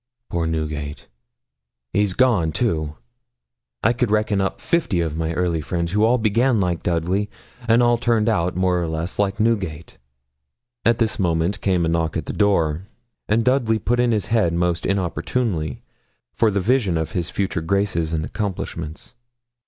Poor 0.31 0.47
Newgate, 0.47 1.07
he's 1.93 2.15
gone, 2.15 2.51
too! 2.51 2.95
I 3.83 3.93
could 3.93 4.09
reckon 4.09 4.41
up 4.41 4.59
fifty 4.59 4.99
of 4.99 5.15
my 5.15 5.31
early 5.35 5.61
friends 5.61 5.91
who 5.91 6.03
all 6.03 6.17
began 6.17 6.59
like 6.59 6.81
Dudley, 6.81 7.29
and 7.67 7.83
all 7.83 7.99
turned 7.99 8.27
out, 8.27 8.55
more 8.55 8.81
or 8.81 8.87
less, 8.87 9.19
like 9.19 9.39
Newgate.' 9.39 9.99
At 10.83 10.97
this 10.97 11.19
moment 11.19 11.61
came 11.61 11.85
a 11.85 11.87
knock 11.87 12.17
at 12.17 12.25
the 12.25 12.33
door, 12.33 12.87
and 13.29 13.45
Dudley 13.45 13.77
put 13.77 13.99
in 13.99 14.11
his 14.11 14.25
head 14.25 14.53
most 14.53 14.87
inopportunely 14.87 15.83
for 16.33 16.49
the 16.49 16.59
vision 16.61 16.97
of 16.97 17.11
his 17.11 17.29
future 17.29 17.61
graces 17.61 18.11
and 18.11 18.25
accomplishments. 18.25 19.13